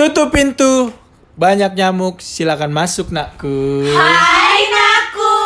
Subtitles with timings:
[0.00, 0.96] Tutup pintu.
[1.36, 3.84] Banyak nyamuk, silakan masuk nakku.
[3.84, 5.36] Hai naku.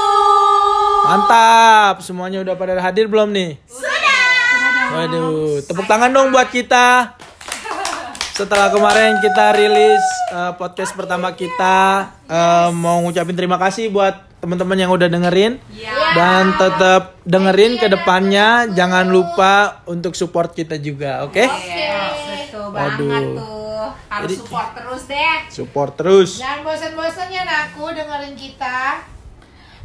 [1.11, 3.59] Mantap, semuanya udah pada hadir belum nih?
[3.67, 4.95] Sudah.
[4.95, 7.19] Waduh, tepuk tangan dong buat kita.
[8.31, 14.79] Setelah kemarin kita rilis eh, podcast pertama kita, eh, mau ngucapin terima kasih buat teman-teman
[14.79, 15.59] yang udah dengerin
[16.15, 18.71] dan tetap dengerin ke depannya.
[18.71, 21.43] Jangan lupa untuk support kita juga, oke?
[21.43, 23.35] Betul banget Aduh.
[23.35, 23.64] tuh.
[24.07, 25.37] Harus Jadi- support terus deh.
[25.49, 26.31] Support terus.
[26.37, 28.79] Jangan bosan-bosannya naku dengerin kita.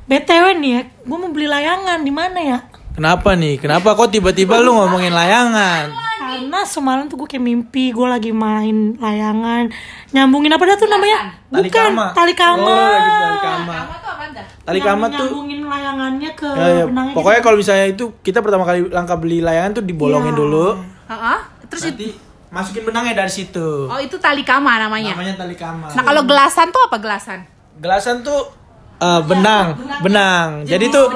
[0.06, 2.60] BTW nih ya, gue mau beli layangan di mana ya?
[2.92, 3.56] Kenapa nih?
[3.58, 5.94] Kenapa kok tiba-tiba lu ngomongin layangan?
[6.20, 9.70] Karena semalam tuh gue kayak mimpi gue lagi main layangan
[10.10, 11.38] nyambungin apa dah tuh namanya?
[11.48, 12.06] Tali Bukan kama.
[12.12, 12.66] tali kama.
[12.66, 13.76] Oh, lagi tali kama.
[13.96, 14.46] Tuh apa dah?
[14.60, 16.86] Tali kama tuh nyambungin layangannya ke Ya, ya.
[16.86, 17.46] benangnya Pokoknya gitu.
[17.46, 20.40] kalau misalnya itu kita pertama kali langkah beli layangan tuh dibolongin Iya.
[20.40, 20.68] dulu.
[21.08, 21.40] Heeh.
[21.66, 22.08] Terus itu, Nanti
[22.50, 23.86] masukin benangnya dari situ.
[23.86, 25.14] oh itu tali kama namanya.
[25.14, 25.88] Namanya tali kama.
[25.88, 27.40] Nah kalau gelasan tuh apa gelasan?
[27.78, 28.50] Gelasan tuh
[28.98, 30.48] eh, benang, benang.
[30.64, 31.08] Jadi tuh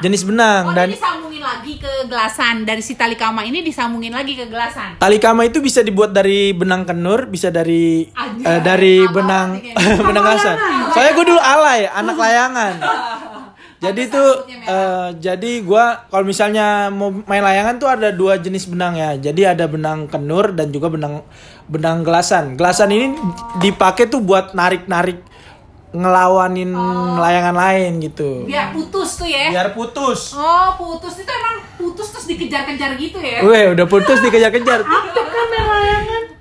[0.00, 4.34] jenis benang Oh dan disambungin lagi ke gelasan dari si tali kama ini disambungin lagi
[4.34, 4.96] ke gelasan.
[4.96, 8.44] tali kama itu bisa dibuat dari benang kenur, bisa dari Anjay.
[8.44, 9.48] eh, dari Apa benang
[10.08, 10.56] benang gelasan.
[10.90, 12.74] Soalnya gue dulu alay, anak layangan.
[13.80, 18.92] Jadi tuh eh, jadi gua kalau misalnya mau main layangan tuh ada dua jenis benang
[18.92, 19.16] ya.
[19.16, 21.24] Jadi ada benang kenur dan juga benang
[21.64, 22.60] benang gelasan.
[22.60, 23.16] Gelasan ini
[23.56, 25.24] dipakai tuh buat narik-narik
[25.90, 26.70] ngelawanin
[27.18, 28.44] layangan lain gitu.
[28.46, 29.48] Biar putus tuh ya.
[29.48, 30.36] Biar putus.
[30.36, 33.40] Oh putus itu emang putus terus dikejar-kejar gitu ya?
[33.42, 34.84] Weh, udah putus dikejar-kejar.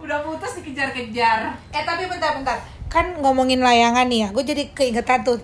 [0.10, 1.54] Udah putus dikejar-kejar.
[1.70, 2.58] Eh tapi bentar-bentar.
[2.90, 4.28] Kan ngomongin layangan nih ya.
[4.34, 5.38] Gue jadi keingetan tuh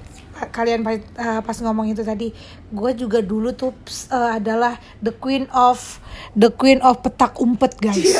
[0.52, 2.36] kalian pas, eh, pas ngomong itu tadi.
[2.72, 3.72] Gue juga dulu tuh
[4.12, 6.00] eh, adalah the queen of
[6.36, 8.20] the queen of petak umpet guys.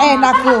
[0.00, 0.54] Eh naku.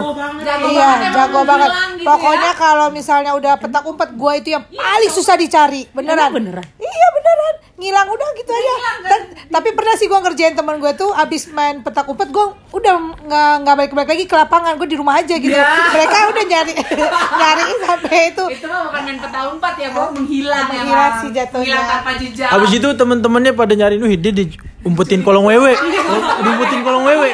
[0.44, 1.70] Jago iya, jago banget.
[1.96, 2.60] gitu Pokoknya ya.
[2.60, 5.88] kalau misalnya udah petak umpet, gue itu yang paling susah dicari.
[5.92, 6.28] Beneran.
[6.32, 6.66] beneran?
[6.76, 7.54] Iya beneran.
[7.80, 8.72] Ngilang udah gitu aja.
[9.08, 12.46] Dan, tapi pernah sih gue ngerjain teman gue tuh abis main petak umpet, gue
[12.76, 12.94] udah
[13.24, 14.76] nggak nggak balik-balik lagi ke lapangan.
[14.76, 15.56] Gue di rumah aja gitu.
[15.56, 16.72] Mereka udah nyari
[17.40, 18.44] nyari sampai itu.
[18.52, 20.12] Itu mah bukan main peta umpat ya, Bang.
[20.12, 21.64] Menghilang ya, Menghilang sih jatuhnya.
[21.64, 22.48] Menghilang tanpa jejak.
[22.52, 25.72] Habis itu temen-temennya pada nyari nuh dia diumpetin kolong wewe.
[26.44, 27.32] Diumpetin kolong wewe.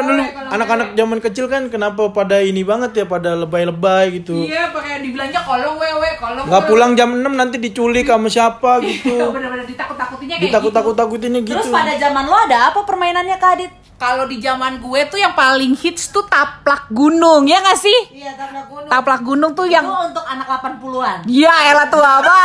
[0.00, 4.48] Kan dulu anak-anak zaman kecil kan kenapa pada ini banget ya pada lebay-lebay gitu.
[4.48, 9.12] Iya, pakai dibilangnya kolong wewe, kolong Nggak pulang jam 6 nanti diculik sama siapa gitu.
[9.36, 10.56] Bener-bener ditakut-takutinnya kayak gitu.
[10.56, 11.60] Ditakut-takut-takutinnya gitu.
[11.60, 13.72] Terus pada zaman lo ada apa permainannya Kak Adit?
[14.00, 17.98] Kalau di zaman gue tuh yang paling hits tuh taplak gunung, ya nggak sih?
[18.16, 18.88] Iya, taplak gunung.
[18.88, 21.18] Taplak gunung tuh yang Itu untuk anak 80-an.
[21.28, 22.38] Ya elah tuh apa?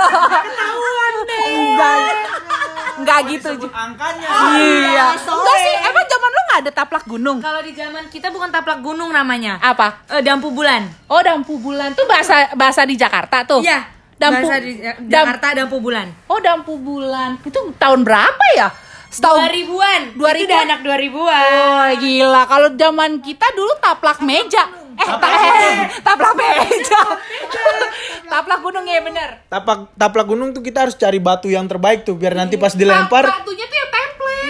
[0.48, 1.44] Ketahuan deh.
[1.52, 1.96] Enggak,
[2.96, 3.50] enggak gitu.
[3.68, 4.28] angkanya.
[4.56, 5.06] Iya.
[5.20, 6.01] Enggak sih, emang
[6.52, 7.40] nggak ada taplak gunung?
[7.40, 9.56] Kalau di zaman kita bukan taplak gunung namanya.
[9.56, 10.04] Apa?
[10.06, 10.84] Eh, dampu bulan.
[11.08, 13.64] Oh, dampu bulan tuh bahasa bahasa di Jakarta tuh.
[13.64, 13.88] Iya.
[14.14, 16.06] Dampu Bahasa di Ja- dam- Jakarta dampu bulan.
[16.28, 17.40] Oh, dampu bulan.
[17.40, 18.68] Itu tahun berapa ya?
[19.08, 20.02] Setahun 2000-an.
[20.14, 20.36] 2000-an.
[20.36, 21.48] Itu udah anak 2000-an.
[21.48, 22.42] Oh, gila.
[22.46, 24.62] Kalau zaman kita dulu taplak meja.
[24.92, 25.74] Eh, ta- eh,
[26.06, 27.00] taplak meja.
[28.26, 29.40] taplak gunung ya bener.
[29.46, 33.24] Tapak taplak gunung tuh kita harus cari batu yang terbaik tuh biar nanti pas dilempar
[33.26, 33.81] Batunya tuh.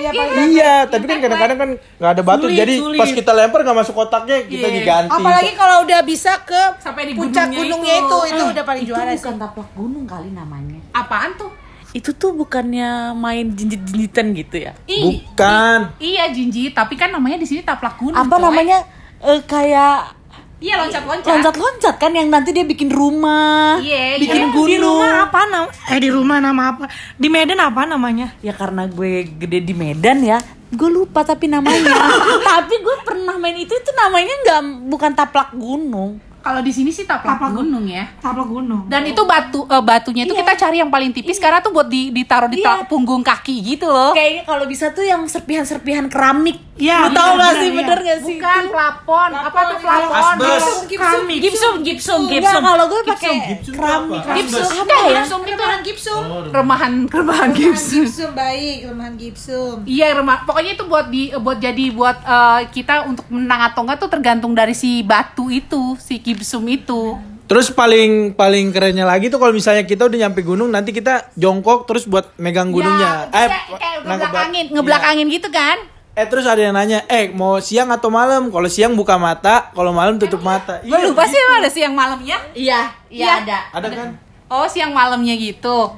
[0.04, 2.98] Iya, Iya, Iya, tapi kan kadang-kadang kan nggak ada batu, Sulit, jadi sulit.
[2.98, 4.76] pas kita lempar nggak masuk kotaknya, kita Iya.
[4.76, 5.12] diganti.
[5.14, 8.18] Apalagi kalau udah bisa ke Sampai di puncak gunungnya gunungnya itu.
[8.18, 9.18] itu, itu, udah paling Itu juara sih.
[9.18, 10.80] bukan taplak gunung kali namanya.
[10.92, 11.50] Apaan tuh?
[11.92, 14.72] Itu tuh bukannya main jinjit-jinjitan gitu ya?
[14.86, 15.92] Ih, Bukan.
[15.98, 18.16] Iya jinji, tapi kan namanya di sini taplak gunung.
[18.16, 18.42] Apa coy.
[18.42, 18.78] namanya?
[19.20, 20.21] Eh, kayak
[20.62, 21.26] Iya loncat-loncat.
[21.26, 24.54] loncat-loncat kan yang nanti dia bikin rumah, Iya, bikin iya.
[24.54, 24.70] gunung.
[24.70, 25.64] Di rumah apa nam?
[25.90, 26.86] Eh di rumah nama apa?
[27.18, 28.30] Di Medan apa namanya?
[28.38, 30.38] Ya karena gue gede di Medan ya,
[30.70, 31.90] gue lupa tapi namanya.
[32.54, 36.22] tapi gue pernah main itu itu namanya nggak bukan taplak gunung.
[36.42, 38.04] Kalau di sini sih taplak, Taplak gunung ya.
[38.18, 38.82] Taplak gunung.
[38.86, 42.10] Dan itu batu eh, batunya itu kita cari yang paling tipis karena tuh buat di,
[42.10, 42.82] ditaruh di Iya.
[42.84, 44.10] punggung kaki gitu loh.
[44.12, 46.58] Kayaknya kalau bisa tuh yang serpihan-serpihan keramik.
[46.72, 47.78] Iya, Lu tahu iya, gak bener, sih iya.
[47.78, 48.36] bener gak sih?
[48.36, 50.12] Bukan plafon, apa tuh plafon?
[50.12, 50.64] Asbes.
[50.88, 54.20] Gipsum, gipsum, gipsum, Enggak, kalau gue pakai Gipsum keramik.
[54.24, 55.20] Gipsum, Apa ya?
[55.22, 56.22] Gipsum itu gipsum.
[56.50, 58.02] remahan remahan gipsum.
[58.02, 59.76] Gipsum baik, kelemahan gipsum.
[59.84, 63.98] Iya remah, pokoknya itu buat di buat jadi buat eh, kita untuk menang atau enggak
[63.98, 67.20] tuh tergantung dari si batu itu, si gipsum itu.
[67.44, 71.84] Terus paling paling kerennya lagi tuh kalau misalnya kita udah nyampe gunung, nanti kita jongkok
[71.84, 73.28] terus buat megang gunungnya.
[73.28, 75.76] Ya, bisa kayak nangkep ngebelakangin, bat- ngebelakangin gitu kan?
[75.78, 75.90] Iya.
[76.14, 78.48] Eh terus ada yang nanya, eh mau siang atau malam?
[78.48, 80.80] Kalau siang buka mata, kalau malam tutup mata.
[80.80, 81.40] Gue Iya, lupa sih gitu.
[81.42, 82.36] emang ada siang malamnya.
[82.52, 83.24] Iya, Iya.
[83.24, 83.58] iya ada.
[83.70, 84.08] Ada kan?
[84.46, 85.92] Oh siang malamnya gitu.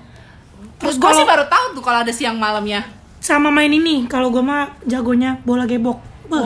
[0.77, 2.83] Terus gue sih baru tahu tuh kalau ada siang malamnya.
[3.19, 5.99] Sama main ini, kalau gue mah jagonya bola gebok.
[6.27, 6.41] Be,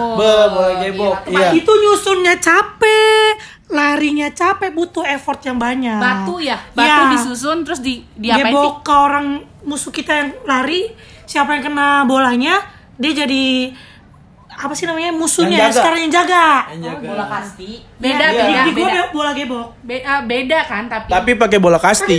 [0.49, 1.17] boleh gebok.
[1.25, 1.49] gila, Iya.
[1.55, 3.58] Itu nyusunnya capek.
[3.69, 5.97] Larinya capek butuh effort yang banyak.
[5.97, 7.13] Batu ya, batu Iya.
[7.13, 8.51] disusun terus di diapain sih?
[8.51, 9.27] Gebok ke orang
[9.63, 10.89] musuh kita yang lari,
[11.23, 13.77] siapa yang kena bolanya, dia jadi
[14.51, 15.79] apa sih namanya musuhnya Yang jaga.
[15.79, 16.45] sekarang yang jaga.
[16.99, 17.71] Bola kasti.
[17.95, 18.43] Beda, Iya.
[18.43, 18.99] beda, Di gua beda.
[18.99, 19.69] be- bola gebok.
[19.81, 21.09] Be- ah, beda kan tapi.
[21.09, 22.17] Tapi pakai bola kasti.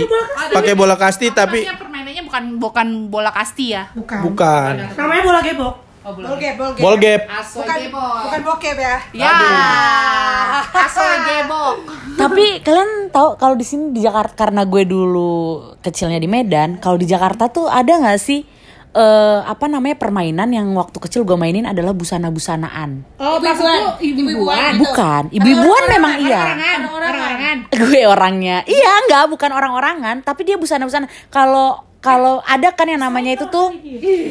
[0.48, 3.90] Pakai bola kasti tapi Maksudnya permainannya bukan bukan bola kasti ya.
[3.92, 4.18] Bukan.
[4.24, 4.72] bukan.
[4.94, 5.74] Namanya bola gebok.
[6.00, 7.20] Bolgep, bolgep.
[7.28, 7.44] Gap.
[7.44, 8.16] Aso Bukan, gebok.
[8.24, 8.96] bukan bokep ya.
[9.12, 9.32] Ya.
[10.88, 11.76] Aso gebok.
[12.16, 16.96] Tapi kalian tahu kalau di sini di Jakarta karena gue dulu kecilnya di Medan, kalau
[16.96, 18.40] di Jakarta tuh ada nggak sih
[18.90, 23.06] eh apa namanya permainan yang waktu kecil gue mainin adalah busana-busanaan.
[23.22, 24.02] Oh, ibu-ibuan.
[24.02, 24.72] Ibu-ibuan.
[24.82, 26.42] Bukan, ibu-ibuan memang iya.
[26.42, 27.56] Orang-orangan, orang-orangan.
[27.70, 33.36] gue orangnya iya enggak bukan orang-orangan tapi dia busana-busana kalau kalau ada kan yang namanya
[33.36, 33.76] itu tuh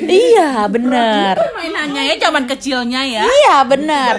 [0.05, 3.23] iya bener Mainannya ya zaman kecilnya ya.
[3.23, 4.13] iya bener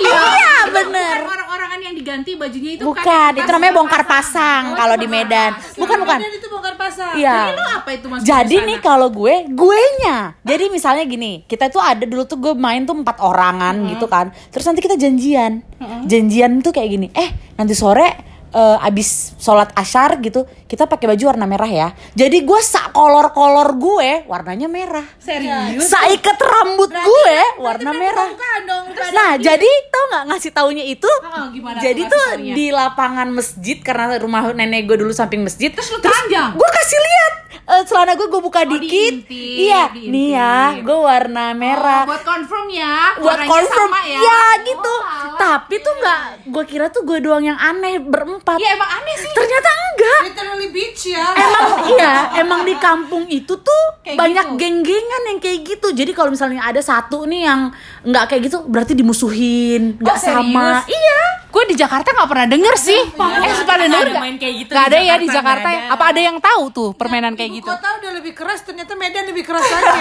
[0.00, 5.52] iya bener Orang-orangan yang diganti bajunya itu bukan itu namanya bongkar pasang kalau di Medan
[5.76, 7.14] bukan bukan itu bongkar pasang.
[7.14, 8.20] iya Itu apa itu mas?
[8.24, 10.32] jadi nih kalau gue, gue nya.
[10.40, 14.32] Jadi misalnya gini, kita tuh ada dulu tuh gue main tuh empat orangan gitu kan.
[14.48, 15.60] Terus nanti kita janjian.
[16.08, 17.06] Janjian tuh kayak gini.
[17.12, 21.88] Eh, nanti sore eh, abis sholat asyar gitu, kita pakai baju warna merah ya.
[22.14, 25.04] Jadi gue sak kolor-kolor gue warnanya merah.
[25.18, 25.90] serius.
[25.90, 28.30] Saikat rambut gue warna merah.
[28.64, 28.86] Dong.
[29.12, 31.10] Nah, jadi tau nggak ngasih taunya itu?
[31.26, 32.54] Oh, gimana jadi tuh taunya?
[32.54, 35.68] di lapangan masjid karena rumah nenek gue dulu samping masjid.
[35.74, 36.56] Terus lu telanjang?
[36.56, 37.32] Gue kasih lihat
[37.64, 39.24] eh, celana gue gue buka Oh, dikit.
[39.24, 40.10] diintip, iya, diintip.
[40.10, 42.02] nih ya, gue warna merah.
[42.02, 42.94] Oh, buat confirm ya.
[43.16, 44.20] buat confirm sama ya.
[44.20, 44.94] ya gitu.
[44.94, 45.36] Oh.
[45.36, 48.56] Tapi tuh nggak, gue kira tuh gue doang yang aneh berempat.
[48.56, 49.30] Iya emang aneh sih.
[49.30, 50.20] Ternyata enggak.
[50.24, 51.26] Literally beach ya.
[51.34, 54.58] Emang iya, emang di kampung itu tuh Kayak banyak gitu.
[54.58, 55.88] geng-gengan yang kayak gitu.
[55.90, 57.72] Jadi kalau misalnya ada satu nih yang
[58.02, 60.52] nggak kayak gitu, berarti dimusuhin, nggak Oh, serius?
[60.52, 60.68] sama.
[60.86, 61.20] Iya.
[61.54, 63.00] Gue di Jakarta nggak pernah denger sih.
[63.14, 65.86] Eh, sempat denger ada main kayak gitu Nggak di ada ya di Jakarta, nggak ya?
[65.86, 65.94] ada.
[65.94, 67.70] Apa ada yang tahu tuh permainan kayak Ibu gitu?
[67.70, 69.98] kota udah lebih keras, ternyata Medan lebih keras lagi.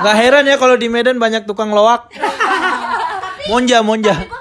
[0.00, 2.08] Gak heran ya kalau di Medan banyak tukang loak.
[3.46, 4.16] Monja, monja.
[4.16, 4.40] Tapi gue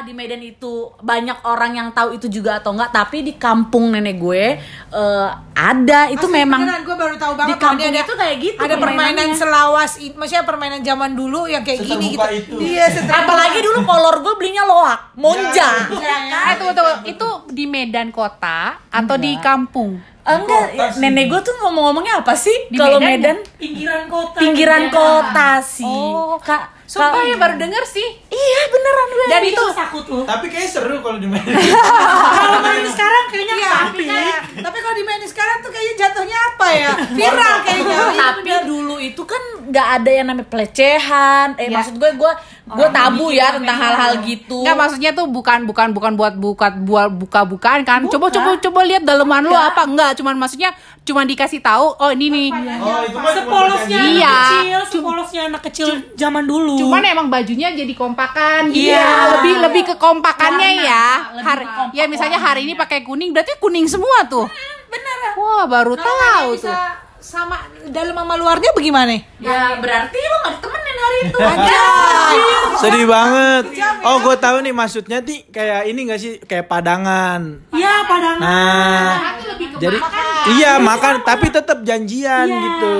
[0.00, 2.90] ya di Medan itu banyak orang yang tahu itu juga atau enggak.
[2.90, 4.44] Tapi di kampung nenek gue
[4.90, 8.36] eh, ada itu Asli, memang beneran gue baru tahu banget di kampung dia itu kayak
[8.40, 12.28] gitu Ada permainan selawas, maksudnya permainan zaman dulu yang kayak gini gitu.
[12.32, 12.56] Itu.
[12.64, 12.88] Iya.
[13.12, 15.68] Apalagi dulu kolor gue belinya loak, monja.
[15.92, 16.94] Eh, tunggu, tunggu.
[17.04, 20.00] Itu di Medan kota atau di kampung?
[20.20, 22.54] Enggak, nenek gue tuh ngomong-ngomongnya apa sih?
[22.68, 24.38] Di Kalau Medan Medan, Pinggiran kota.
[24.38, 24.94] pinggiran Medan.
[24.94, 25.84] kota sih.
[25.84, 26.36] Oh.
[26.38, 28.08] Kak, Sumpah ya baru denger sih.
[28.26, 29.26] Iya beneran gue.
[29.28, 30.22] Dan itu takut tuh.
[30.26, 31.54] Tapi kayak seru kalau di Medan.
[32.40, 36.38] Kalau main sekarang kayaknya Iya, tapi kayak- tapi kalau di main sekarang tuh kayaknya jatuhnya
[36.48, 36.90] apa ya?
[37.08, 37.96] Viral kayaknya.
[38.12, 41.48] tapi dulu itu kan nggak ada yang namanya pelecehan.
[41.56, 41.72] Eh Ya.
[41.72, 42.32] maksud gue gue
[42.66, 44.58] gue tabu ya tentang hal-hal gitu.
[44.60, 48.00] Enggak maksudnya tuh bukan bukan bukan buat buka buat buka-bukaan kan.
[48.04, 52.26] Coba coba coba lihat daleman lu apa enggak cuman maksudnya cuman dikasih tahu oh ini
[52.28, 52.48] nih.
[52.80, 54.14] Oh, itu mah cuma sepolosnya perjanjian.
[54.14, 54.30] Iya.
[54.30, 56.76] anak kecil, sepolosnya anak kecil zaman dulu.
[56.78, 58.70] Cuman emang bajunya jadi kompakan.
[58.70, 59.08] Iya.
[59.40, 61.06] Lebih lebih ke kompakannya Warna, ya.
[61.40, 64.46] Hari, kompak ya misalnya hari ini pakai kuning berarti kuning semua tuh.
[64.90, 65.16] Bener.
[65.38, 66.74] Wah, baru tahu tuh.
[67.20, 67.62] sama
[67.92, 69.12] dalam sama luarnya bagaimana?
[69.38, 70.69] ya berarti lo nggak ditemenin
[71.10, 71.38] hari itu.
[72.80, 73.64] Sedih banget.
[74.06, 77.60] Oh, gue tahu nih maksudnya nih kayak ini gak sih kayak padangan.
[77.74, 78.36] Iya padahal.
[78.40, 79.10] Nah,
[79.76, 79.98] jadi
[80.56, 82.96] iya makan tapi tetap janjian gitu.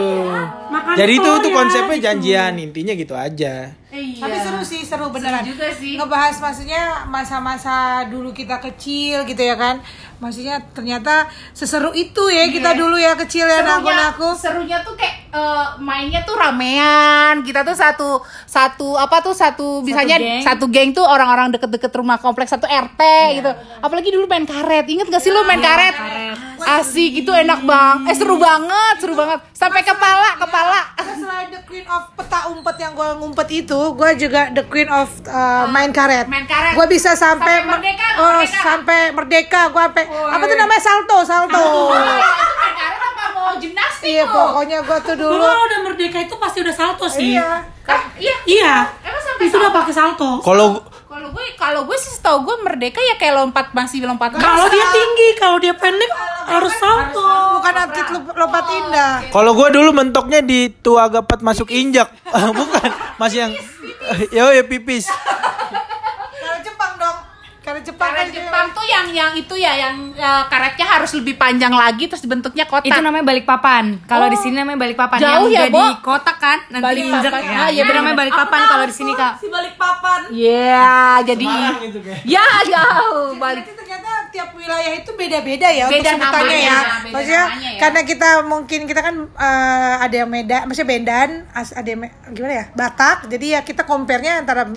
[0.69, 2.07] Makan Jadi itu tuh ya, konsepnya gitu.
[2.07, 3.73] janjian intinya gitu aja.
[3.91, 5.43] Tapi seru sih, seru beneran.
[5.43, 5.99] juga sih.
[5.99, 9.83] Ngebahas maksudnya masa-masa dulu kita kecil gitu ya kan.
[10.23, 14.31] Maksudnya ternyata seseru itu ya kita dulu ya kecil ya naku-naku.
[14.39, 17.43] serunya tuh kayak eh, mainnya tuh ramean.
[17.43, 20.45] Kita tuh satu satu apa tuh satu misalnya geng.
[20.47, 23.01] satu geng tuh orang-orang deket-deket rumah kompleks satu RT
[23.43, 23.51] gitu.
[23.83, 24.87] apalagi dulu main karet.
[24.87, 25.99] Inget gak sih lu main karet?
[26.79, 27.25] asik.
[27.25, 28.07] Gitu enak bang.
[28.07, 29.43] Eh seru banget seru banget.
[29.57, 30.81] Sampai kepala kepala.
[30.95, 34.87] Terus selain the queen of peta umpet yang gue ngumpet itu, gue juga the queen
[34.87, 36.27] of uh, main karet.
[36.27, 36.73] Main karet.
[36.73, 38.59] Gue bisa sampai, Sampai merdeka, oh, merdeka.
[38.59, 39.61] sampai merdeka.
[39.69, 41.65] Gue sampai apa tuh namanya salto, salto.
[41.91, 41.97] itu
[42.57, 45.43] main karet apa mau gimnastik Iya pokoknya gue tuh Lu dulu.
[45.43, 47.35] kalau udah merdeka itu pasti udah salto sih.
[47.35, 47.51] Iya.
[47.81, 48.75] Kan, iya Iya.
[49.03, 50.31] emang sampai Itu udah pakai salto.
[50.41, 50.67] Kalau
[51.61, 55.61] kalau gue sih tau gue merdeka ya kayak lompat masih lompat Kalau dia tinggi, kalau
[55.61, 56.09] dia pendek
[56.47, 57.21] harus salto.
[57.55, 59.13] Bukan atlet lompat- lompat indah.
[59.29, 62.09] kalau gue dulu mentoknya di tua gapat masuk injak,
[62.59, 63.53] bukan masih yang
[64.37, 65.05] yo ya pipis.
[67.81, 71.35] Karet Jepang Karet kan Jepang tuh yang yang itu ya yang eh, karetnya harus lebih
[71.35, 72.87] panjang lagi terus bentuknya kotak.
[72.87, 73.97] Itu namanya balik papan.
[74.05, 74.29] Kalau Oh.
[74.29, 75.19] di sini namanya balik papan.
[75.19, 76.05] Jauh yang ya, jadi Bo?
[76.05, 77.33] kotak kan nanti Balikpapan.
[77.33, 77.57] diinjek.
[77.57, 79.33] Ah, iya, itu namanya balik papan kalau di sini kak.
[79.37, 80.93] si balik papan Iya,
[81.25, 82.21] jadi Semarang itu kayak.
[82.25, 83.65] ya jauh balik.
[83.67, 86.79] Ternyata tiap wilayah itu beda-beda ya Beda untuk sebutannya namanya, ya.
[86.79, 87.79] beda Maksudnya namanya ya.
[87.79, 90.87] karena kita mungkin kita kan eh, ada yang Medan, maksudnya
[91.51, 92.65] as- ada yang gimana ya?
[92.73, 93.27] Batak.
[93.27, 94.71] Jadi ya kita compare-nya antara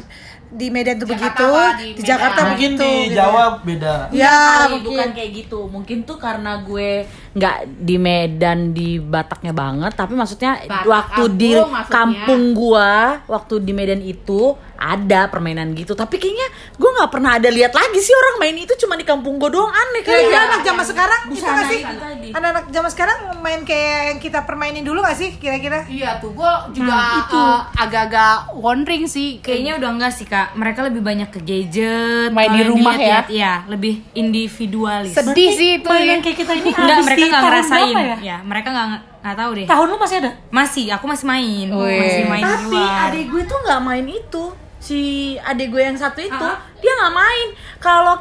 [0.54, 2.50] di Medan tuh Jakarta begitu, di, di Jakarta Medan.
[2.54, 2.86] Mungkin begitu.
[2.86, 3.96] di gitu Jawa beda.
[4.14, 4.88] Ya, kali, mungkin.
[4.94, 6.90] bukan kayak gitu mungkin tuh karena gue
[7.34, 11.94] nggak di Medan di Bataknya banget tapi maksudnya Batak waktu di kampung maksudnya.
[11.94, 12.94] kampung gua
[13.26, 14.54] waktu di Medan itu
[14.86, 18.76] ada permainan gitu tapi kayaknya gue nggak pernah ada lihat lagi sih orang main itu
[18.76, 21.66] cuma di kampung gue doang aneh kali Kira-kira ya anak zaman sekarang itu Busana nggak
[21.66, 21.80] sih?
[21.80, 21.96] itu.
[22.34, 25.86] Anak-anak zaman sekarang main kayak yang kita permainin dulu gak sih kira-kira?
[25.86, 26.96] Iya tuh, gue juga
[27.30, 29.40] eh, agak-agak wondering sih.
[29.40, 30.52] Kayaknya udah enggak sih kak.
[30.54, 32.30] Mereka lebih banyak ke gadget.
[32.30, 33.20] Main di rumah ya?
[33.26, 35.14] Iya, lebih individualis.
[35.14, 36.24] sedih sih itu mainan ya.
[36.24, 37.96] kayak kita ini Enggak, habis mereka di nggak ngerasain.
[37.96, 38.18] ya?
[38.20, 38.88] Ya, mereka nggak
[39.24, 39.66] nggak tahu deh.
[39.66, 40.32] Tahun lu masih ada?
[40.50, 41.68] Masih, aku masih main.
[41.70, 43.08] Masih main di tapi luar.
[43.08, 44.44] adik gue tuh nggak main itu
[44.84, 45.02] si
[45.40, 46.48] adik gue yang satu itu
[46.78, 47.48] dia nggak main
[47.80, 48.16] kalau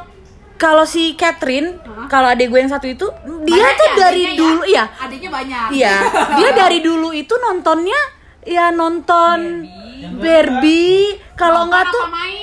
[0.55, 1.75] kalau si Catherine
[2.07, 3.03] kalau adik gue yang satu itu
[3.43, 4.31] dia Banyak tuh ya dari ya?
[4.39, 5.67] dulu iya Adiknya banyak.
[5.75, 5.95] Iya,
[6.39, 7.99] dia dari dulu itu nontonnya
[8.47, 9.67] ya nonton
[10.13, 11.19] Barbie.
[11.33, 12.42] Kalau Nonton nggak tuh main.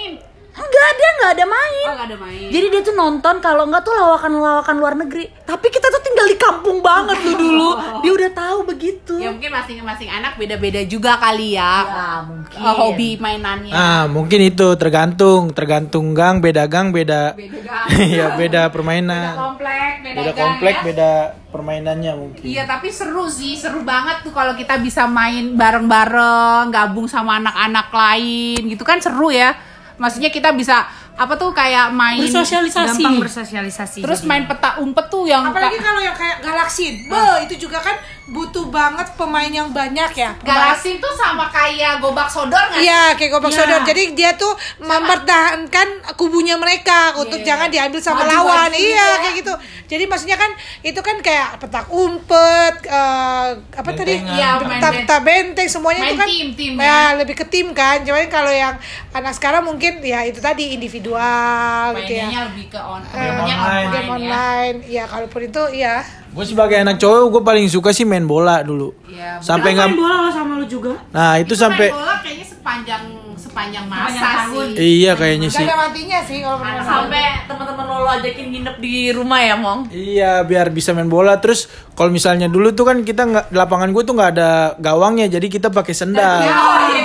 [0.70, 1.84] Enggak dia nggak ada main.
[1.84, 2.48] Oh, nggak ada main.
[2.48, 5.26] Jadi dia tuh nonton kalau nggak tuh lawakan-lawakan luar negeri.
[5.42, 7.70] Tapi kita tuh tinggal di kampung banget tuh dulu.
[8.02, 9.18] Dia udah tahu begitu.
[9.18, 11.74] Ya mungkin masing-masing anak beda-beda juga kali ya.
[11.82, 12.56] Ya, mungkin.
[12.56, 13.74] Eh, hobi mainannya.
[13.74, 17.86] Ah, mungkin itu tergantung, tergantung gang, beda gang, beda Beda gang.
[17.90, 19.34] Iya, beda Beda permainan.
[19.34, 20.82] komplek, beda, Beda gang komplek, ya.
[20.86, 21.10] beda
[21.50, 22.42] permainannya mungkin.
[22.42, 27.90] Iya tapi seru sih, seru banget tuh kalau kita bisa main bareng-bareng, gabung sama anak-anak
[27.90, 29.52] lain gitu kan seru ya.
[30.00, 32.96] Maksudnya kita bisa apa tuh kayak main Bersosialisasi.
[32.96, 34.00] Gampang bersosialisasi.
[34.00, 37.76] terus main peta umpet tuh yang Apalagi ka- kalau yang kayak Galaxy, be itu juga
[37.78, 38.00] kan
[38.30, 40.30] butuh banget pemain yang banyak ya.
[40.38, 42.78] Galasin tuh sama kayak gobak sodor nggak?
[42.78, 43.82] Iya, kayak gobak sodor.
[43.82, 48.70] Jadi dia tuh mempertahankan kubunya mereka untuk jangan diambil sama Maju-maju lawan.
[48.70, 49.08] Iya, ya.
[49.18, 49.54] kayak gitu.
[49.90, 50.50] Jadi maksudnya kan
[50.86, 54.14] itu kan kayak petak umpet, eh, apa tadi?
[54.22, 56.86] Iya, petak benteng semuanya Main itu kan tim, tim ya.
[56.86, 57.00] ya.
[57.18, 58.06] lebih ke tim kan.
[58.06, 58.78] Cuman kalau yang
[59.10, 62.30] anak sekarang mungkin ya itu tadi individual gitu ya.
[62.30, 63.90] Mainnya lebih ke on, Eh, mainnya online.
[63.90, 64.14] game ya.
[64.14, 64.76] online.
[64.86, 68.94] Ya, kalaupun itu ya Gue sebagai anak cowok, gue paling suka sih main bola dulu.
[69.04, 70.94] Iya, Sampai Main nggak, bola lo sama lu juga.
[71.10, 73.02] nah itu Itu sampai, main bola kayaknya sepanjang
[73.34, 74.66] sepanjang masa Sepanjang tahun.
[74.70, 74.86] sih.
[75.00, 75.66] iya kayaknya gak sih.
[75.66, 79.80] ada matinya sih kalau benar Sampai teman-teman lo ajakin nginep di rumah ya, Mong.
[79.90, 81.34] Iya, biar bisa main bola.
[81.36, 85.26] Terus kalau misalnya dulu tuh kan kita nggak di lapangan gue tuh nggak ada gawangnya,
[85.28, 86.46] jadi kita pakai sendal,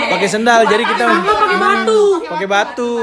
[0.07, 0.61] pakai sendal.
[0.65, 2.93] Jadi kita pakai batu, pakai batu.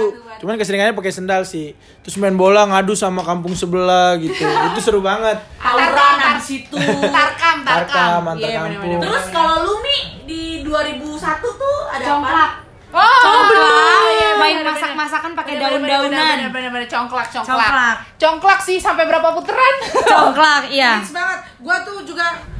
[0.42, 1.70] Cuman keseringannya pakai sendal sih.
[2.02, 4.42] Terus main bola ngadu sama kampung sebelah gitu.
[4.68, 5.38] Itu seru banget.
[5.54, 6.74] Tawuran habis itu.
[6.74, 7.86] Tarkam, tarkam.
[7.86, 8.98] Tarkam, antar Iya, kampung.
[8.98, 10.98] Terus kalau lu nih di 2001
[11.38, 12.50] tuh ada Congklak.
[12.58, 12.70] apa?
[12.92, 14.02] Oh, Congklak.
[14.34, 14.64] Main bener-bener.
[14.68, 16.36] masak-masakan pakai daun-daunan.
[16.50, 17.56] Bener-bener congklak, congklak.
[17.62, 17.96] Congklak.
[18.18, 19.74] Congklak sih sampai berapa putaran?
[20.04, 20.98] Congklak, iya.
[20.98, 21.38] Hits banget.
[21.62, 21.91] Gua tuh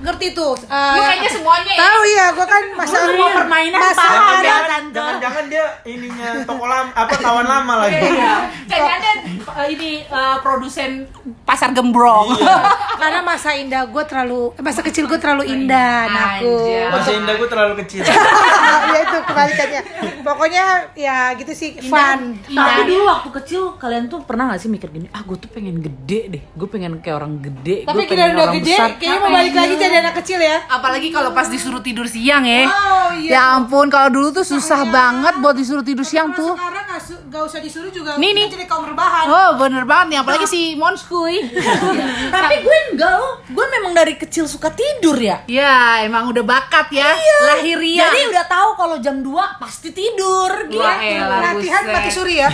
[0.03, 0.53] ngerti tuh.
[0.59, 1.81] Lu kayaknya semuanya ya.
[1.81, 5.23] Tahu ya, gua kan masa Semua permainan masa ya, Jangan, Tante.
[5.23, 8.03] jangan dia ininya toko lama, apa kawan lama lagi.
[8.03, 8.35] Iya.
[8.67, 11.07] Kayaknya eh, ini eh, produsen
[11.47, 12.35] pasar gembrong.
[13.03, 16.87] karena masa indah gue terlalu masa kecil gue terlalu indah anakku Anjay.
[16.87, 18.03] Masa indah gue terlalu kecil.
[18.93, 19.83] ya itu kebalikannya
[20.23, 24.89] pokoknya ya gitu sih fun Tapi dulu waktu kecil kalian tuh pernah gak sih mikir
[24.95, 28.23] gini, ah gue tuh pengen gede deh, gue pengen kayak orang gede, tapi gue kita
[28.33, 32.09] udah gede kayaknya mau balik lagi jadi anak kecil ya Apalagi kalau pas disuruh tidur
[32.09, 32.65] siang ya.
[32.69, 33.31] Oh, iya.
[33.37, 36.55] Ya ampun, kalau dulu tuh susah banget buat disuruh tidur siang tuh.
[36.57, 36.85] sekarang
[37.33, 38.47] gak, usah disuruh juga Nih, nih.
[38.53, 41.41] jadi kaum rebahan Oh bener banget nih, apalagi si Monskuy
[42.35, 45.41] Tapi gue enggak loh, gue memang dari kecil suka tidur ya.
[45.49, 47.17] Ya emang udah bakat ya,
[47.49, 50.81] lahiriah Jadi udah tahu kalau jam 2 pasti tidur gitu.
[50.81, 51.95] Wah, elah, latihan buset.
[51.97, 52.51] mati suri ya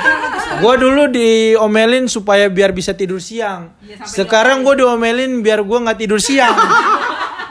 [0.64, 3.74] Gue dulu diomelin supaya biar bisa tidur siang.
[4.06, 6.54] Sekarang gue diomelin biar gue nggak tidur siang.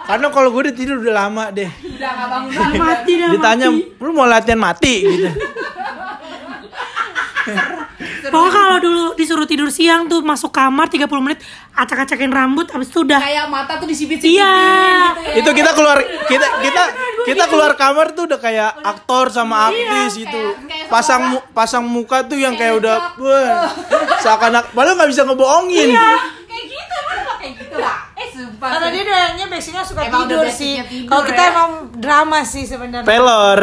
[0.03, 1.69] Karena kalau gue udah tidur udah lama deh.
[1.89, 3.29] Udah gak bangun Mati dah.
[3.31, 5.29] Ditanya, lu mau latihan mati gitu.
[8.25, 11.39] Pokoknya kalau dulu disuruh tidur siang tuh masuk kamar 30 menit
[11.71, 14.55] acak-acakin rambut habis itu udah Kayak mata tuh disipit-sipitin Iya.
[15.13, 15.33] gitu ya.
[15.37, 16.83] Itu kita keluar kita kita
[17.23, 20.39] kita keluar kamar tuh udah kayak aktor sama aktris gitu.
[20.61, 23.69] kayak Pasang mu- pasang muka tuh yang kayak udah wah,
[24.17, 25.89] seakan-akan padahal nggak bisa ngebohongin.
[25.91, 26.19] Kayak
[26.65, 27.97] gitu, emang kayak gitu lah
[28.33, 30.73] sumpah karena dia doanya basicnya suka Emang tidur sih
[31.05, 31.51] kalau kita ya.
[31.53, 33.61] emang drama sih sebenarnya Pelor.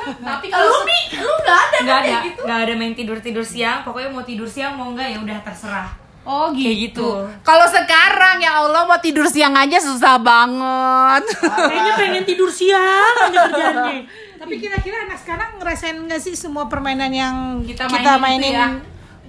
[0.00, 2.40] Tapi kalau lu nih, lu nggak ada nggak kan ada kayak gitu?
[2.42, 5.90] nggak ada main tidur tidur siang pokoknya mau tidur siang mau enggak ya udah terserah
[6.20, 6.60] Oh gitu.
[6.60, 7.08] Kayak gitu.
[7.40, 11.24] Kalau sekarang ya Allah mau tidur siang aja susah banget.
[11.40, 12.84] Kayaknya pengen tidur siang
[13.24, 14.04] aja kerjaannya.
[14.40, 18.60] Tapi kira-kira anak sekarang ngerasain nggak sih semua permainan yang Kita kita, mainin mainin, gitu
[18.60, 18.68] ya.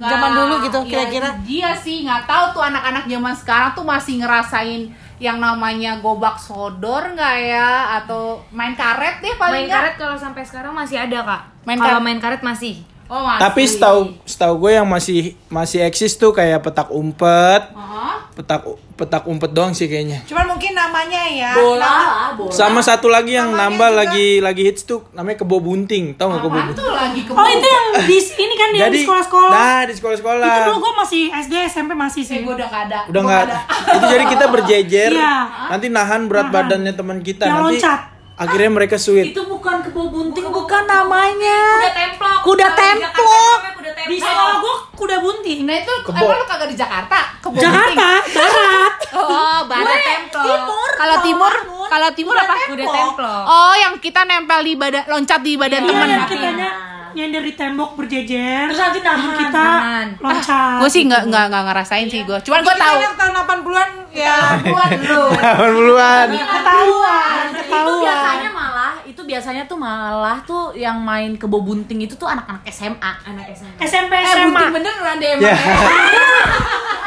[0.09, 1.29] Zaman dulu gitu ya, kira-kira?
[1.45, 4.81] dia sih nggak tahu tuh anak-anak zaman sekarang tuh masih ngerasain
[5.21, 8.01] yang namanya gobak sodor nggak ya?
[8.01, 9.81] Atau main karet deh paling main nggak?
[9.81, 11.41] karet kalau sampai sekarang masih ada kak.
[11.69, 12.81] Main kalau main karet masih
[13.11, 13.41] Oh, masih.
[13.41, 18.23] Tapi setahu setahu gue yang masih masih eksis tuh kayak petak umpet, Hah?
[18.31, 18.63] petak
[18.93, 20.23] petak umpet doang sih kayaknya.
[20.23, 21.51] Cuman mungkin namanya ya.
[21.53, 25.37] bola nama- bola Sama satu lagi yang Namanya nambah juga- lagi lagi hits tuh namanya
[25.37, 26.15] kebo bunting.
[26.15, 26.77] Tahu nggak kebo bunting?
[26.77, 29.51] tuh lagi ke Oh itu yang di ini kan yang di sekolah-sekolah.
[29.51, 30.47] Nah, di sekolah-sekolah.
[30.47, 32.35] Itu dulu gue masih SD SMP masih sih.
[32.37, 32.99] Eh, gue udah gak ada.
[33.05, 33.57] Udah Gua nggak ada.
[33.91, 35.35] itu jadi kita berjejer Iya.
[35.67, 37.99] nanti nahan berat badannya teman kita Yang nanti loncat.
[38.33, 43.21] Akhirnya mereka sweet itu bukan kebo bunting bukan namanya kuda templok Kuda Kalau di Jakarta
[43.21, 43.59] templok.
[43.71, 45.59] kuda Di templok sekolah gue kuda bunting.
[45.63, 46.17] Nah itu Kebo.
[46.19, 47.19] emang lu kagak di Jakarta?
[47.37, 48.93] Kebo Jakarta, barat.
[49.13, 50.61] Oh, barat templok.
[50.95, 51.53] Kalau timur,
[51.87, 52.55] kalau timur apa?
[52.65, 56.07] kuda templok Oh, yang kita nempel di badan, loncat di badan Iya, temen.
[56.07, 56.69] yang kitanya
[57.13, 58.67] nyender di tembok berjejer.
[58.67, 60.07] Terus nanti nahan, kita nahan.
[60.17, 60.77] loncat.
[60.77, 62.37] Gue sih nggak nggak nggak ngerasain sih gue.
[62.41, 62.97] Cuman gue tahu.
[62.99, 64.35] yang tahun 80-an ya.
[64.63, 65.23] Buat lu.
[65.71, 68.01] duluan ketahuan, itu ketahuan.
[68.01, 73.11] biasanya malah itu biasanya tuh malah tuh yang main kebo bunting itu tuh anak-anak SMA
[73.23, 74.45] anak SMA SMP Eh, SMA.
[74.45, 75.43] bunting beneran deh emang.
[75.45, 75.55] ya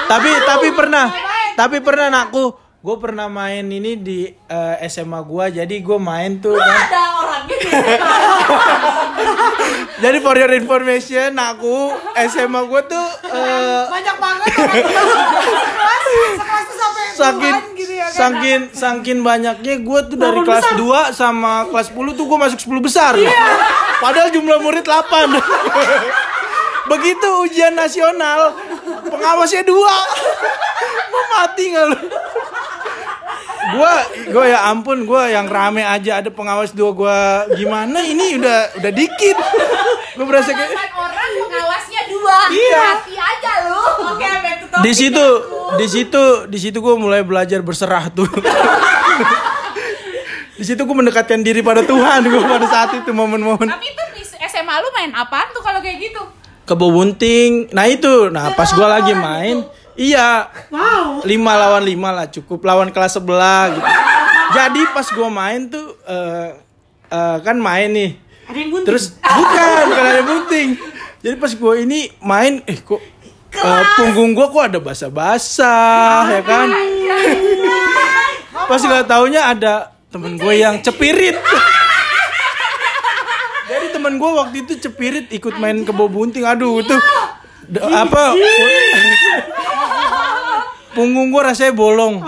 [0.06, 1.06] tapi tapi pernah
[1.54, 2.52] tapi pernah anakku
[2.84, 6.68] gue pernah main ini di eh, SMA gua jadi gue main tuh kan.
[6.68, 7.56] ada orangnya
[10.04, 11.96] jadi for your information aku
[12.28, 14.48] SMA gua tuh eh, Banyak banget
[16.36, 18.12] orang sampai saking puluhan gitu ya kan.
[18.20, 22.84] saking saking banyaknya gue tuh dari kelas 2 sama kelas 10 tuh gue masuk 10
[22.84, 23.16] besar.
[23.96, 25.08] Padahal jumlah murid 8
[26.92, 28.52] begitu ujian nasional
[29.08, 29.96] pengawasnya dua.
[31.16, 31.96] Mau mati nggak lu
[33.74, 33.94] gua
[34.30, 37.18] gua ya ampun gua yang rame aja ada pengawas dua gua
[37.58, 39.36] gimana ini udah udah dikit
[40.16, 42.38] gua berasa kayak orang pengawasnya dua.
[42.50, 42.82] Iya.
[42.98, 43.82] Hati aja lu.
[44.14, 45.26] Oke, back to di situ
[45.74, 48.28] di situ di situ gue mulai belajar berserah tuh
[50.58, 54.22] di situ gue mendekatkan diri pada Tuhan gue pada saat itu momen-momen Tapi itu di
[54.22, 56.22] SMA lu main apaan tuh kalau kayak gitu?
[56.64, 59.60] kebo bunting nah itu nah pas gue lagi main
[59.94, 61.22] iya Wow.
[61.22, 63.88] lima lawan lima lah cukup lawan kelas sebelah gitu
[64.52, 66.48] jadi pas gue main tuh eh,
[67.08, 68.10] eh, kan main nih
[68.44, 68.86] Ada yang bunting.
[68.92, 70.68] Terus bukan, bukan ada bunting.
[71.24, 73.00] Jadi pas gue ini main, eh kok
[73.56, 76.68] eh, punggung gue kok ada basah-basah ya kan?
[78.68, 81.40] pas gak taunya ada temen gue yang cepirit.
[83.64, 86.44] Jadi temen gue waktu itu cepirit ikut main kebo bunting.
[86.44, 86.92] Aduh itu
[87.66, 88.24] d- apa?
[90.90, 92.22] Punggung gue rasanya bolong.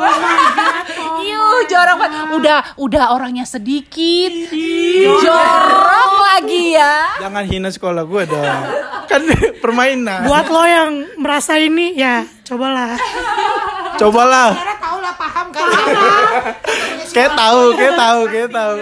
[1.16, 2.18] Yuh, jorok banget.
[2.34, 4.32] Udah, udah orangnya sedikit.
[5.16, 7.14] Jorok lagi ya.
[7.20, 8.46] Jangan hina sekolah gue dong.
[9.06, 9.22] Kan
[9.62, 10.26] permainan.
[10.26, 12.98] Buat lo yang merasa ini ya cobalah.
[13.96, 14.50] Cobalah.
[14.52, 15.62] Karena tau lah paham kan.
[17.08, 18.76] Kayak tahu, kayak tahu, kayak tahu.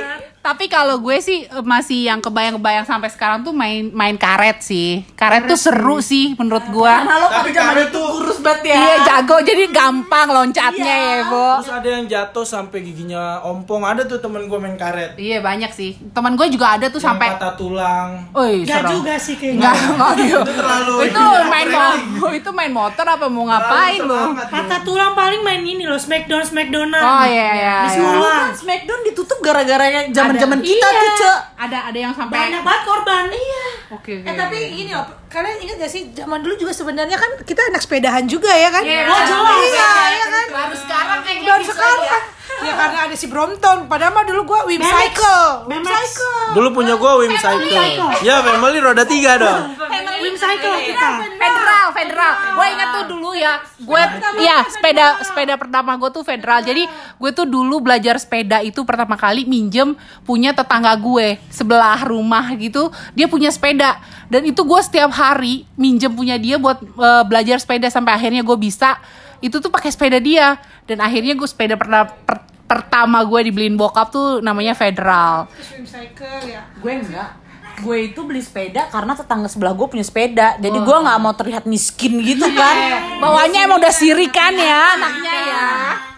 [0.45, 5.01] Tapi kalau gue sih eh, masih yang kebayang-kebayang sampai sekarang tuh main main karet sih.
[5.17, 6.85] Karet tuh seru sih menurut gue.
[6.85, 8.77] Karena lo pada Tapi zaman karet itu tuh- kurus banget ya.
[8.77, 11.49] Iya jago jadi gampang loncatnya ya, Bo.
[11.65, 13.89] Terus ada yang jatuh sampai giginya ompong.
[13.89, 15.17] Ada tuh temen gue main karet.
[15.17, 15.97] Iya banyak sih.
[16.13, 18.09] Teman gue juga ada tuh Yang sampai patah tulang.
[18.37, 18.91] Oi, Gak serem.
[18.93, 19.73] juga sih kayaknya.
[19.73, 20.41] enggak gitu.
[20.45, 21.89] Itu terlalu Itu main mo
[22.45, 24.37] itu main motor apa mau ngapain lo?
[24.37, 27.01] Patah tulang paling main ini loh, Smackdown Smackdownan.
[27.01, 27.77] Oh iya iya.
[27.89, 27.97] Di iya.
[27.97, 28.37] sekolah.
[28.45, 30.99] Kan Smackdown ditutup gara-gara yang zaman-zaman Ada- kita iya.
[30.99, 31.39] tuh, Cek.
[31.57, 33.25] Ada ada yang sampai Banyak banget korban.
[33.31, 33.65] Iya.
[33.91, 34.27] Oke oke.
[34.27, 37.81] Eh tapi ini loh, kalian ingat gak sih zaman dulu juga sebenarnya kan kita anak
[37.81, 38.83] sepedahan juga ya kan?
[38.83, 39.63] Iya, oh jelas.
[39.65, 40.47] Iya, iya kan?
[40.51, 42.03] Baru sekarang kayaknya Baru bisa sekarang.
[42.05, 42.19] ya.
[42.65, 44.81] Ya karena ada si Brompton, padahal mah dulu gua Wim.
[44.81, 45.69] Cycle.
[45.69, 45.85] Wim.
[45.85, 46.57] Cycle.
[46.57, 48.25] Dulu punya gue Wim Cycle.
[48.25, 49.77] Ya, family roda tiga dong.
[50.25, 51.11] Wim cycle kita.
[51.37, 52.33] Federal, federal.
[52.57, 54.03] Gue ingat tuh dulu ya, gue
[54.41, 56.65] ya sepeda sepeda pertama gue tuh federal.
[56.65, 56.89] Jadi
[57.21, 59.93] gue tuh dulu belajar sepeda itu pertama kali minjem
[60.25, 62.89] punya tetangga gue sebelah rumah gitu.
[63.13, 64.01] Dia punya sepeda
[64.33, 68.57] dan itu gue setiap hari minjem punya dia buat eh, belajar sepeda sampai akhirnya gue
[68.57, 68.97] bisa.
[69.45, 70.57] Itu tuh pakai sepeda dia
[70.89, 75.49] dan akhirnya gue sepeda pertama per- pertama gue dibeliin bokap tuh namanya federal.
[75.75, 76.63] Wim Cycle ya.
[76.81, 77.31] Gue enggak.
[77.75, 80.55] Gue itu beli sepeda karena tetangga sebelah gue punya sepeda.
[80.63, 82.77] Jadi gue nggak mau terlihat miskin gitu kan.
[83.19, 85.67] Bawahnya emang udah sirik kan ya anaknya ya.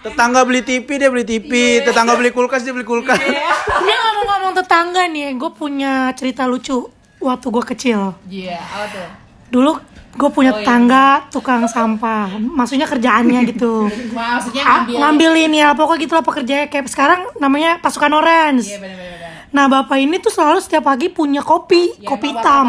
[0.04, 1.82] Tetangga beli TV, dia beli TV.
[1.82, 3.18] Tetangga beli kulkas, dia beli kulkas.
[3.18, 8.00] Dia ngomong-ngomong tetangga nih, gue punya cerita lucu waktu gue kecil.
[8.28, 9.25] Iya, apa tuh?
[9.56, 9.72] Dulu
[10.12, 13.88] gue punya tetangga tukang sampah, maksudnya kerjaannya gitu.
[14.12, 14.96] Maksudnya Ah, ngambil.
[14.98, 18.64] ngambilin ya pokoknya gitu lah pekerjaannya kayak sekarang namanya pasukan orange.
[18.66, 19.24] Iya, bener-bener.
[19.48, 22.66] Nah bapak ini tuh selalu setiap pagi punya kopi, Ya, kopi hitam.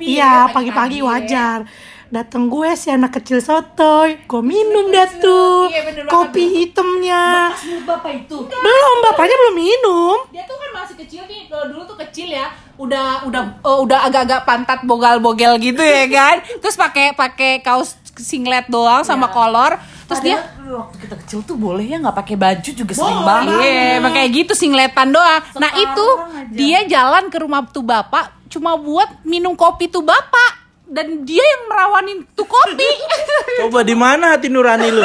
[0.00, 1.58] Iya ya, pagi-pagi wajar.
[2.06, 7.50] Dateng gue si anak kecil sotoy, gue minum dah tuh Iya, bener banget kopi hitamnya.
[7.82, 8.38] Bapak itu.
[8.40, 10.16] Belum bapaknya belum minum.
[10.30, 11.46] Dia tuh kan masih kecil nih.
[11.46, 16.36] Kalau dulu tuh kecil ya, udah udah eh, udah agak-agak pantat bogal-bogel gitu ya kan.
[16.60, 19.78] Terus pakai pakai kaos singlet doang sama kolor.
[20.04, 23.64] Terus dia Padahal waktu kita kecil tuh boleh ya nggak pakai baju juga sering banget.
[23.64, 25.40] Iya, kayak gitu singletan doang.
[25.56, 26.52] Nah itu aja.
[26.52, 31.62] dia jalan ke rumah tuh bapak cuma buat minum kopi tuh bapak dan dia yang
[31.66, 32.90] merawanin tuh kopi.
[33.64, 35.02] Coba di mana hati nurani lu?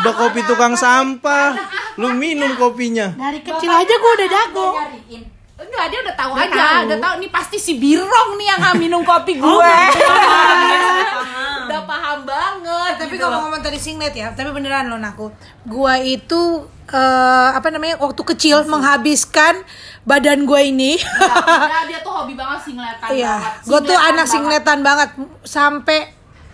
[0.00, 1.54] Udah kopi tukang sampah,
[2.00, 3.12] lu minum kopinya.
[3.14, 4.68] Dari kecil aja gue udah jago.
[5.60, 9.36] Enggak, dia udah tahu aja, udah tahu nih pasti si Birong nih yang minum kopi
[9.36, 9.46] gue.
[9.46, 9.60] Oh
[11.62, 12.92] udah paham banget.
[12.98, 13.40] tapi gitu kalau loh.
[13.46, 15.30] ngomong tadi singlet ya tapi beneran loh aku
[15.64, 16.40] gua itu
[16.88, 19.62] eh, apa namanya waktu kecil menghabiskan
[20.02, 23.52] badan gua ini Nah, dia tuh hobi banget singletan Iya, banget.
[23.62, 24.32] gue tuh Singletan anak banget.
[24.32, 25.08] singletan banget
[25.44, 26.00] sampai